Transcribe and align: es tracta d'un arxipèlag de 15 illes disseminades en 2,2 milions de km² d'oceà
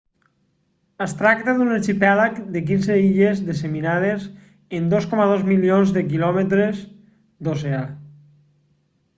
es 1.05 1.11
tracta 1.17 1.53
d'un 1.57 1.73
arxipèlag 1.73 2.39
de 2.55 2.63
15 2.71 2.97
illes 3.09 3.43
disseminades 3.51 4.25
en 4.79 4.89
2,2 4.95 5.47
milions 5.53 5.95
de 5.99 6.05
km² 6.15 6.57
d'oceà 7.49 7.85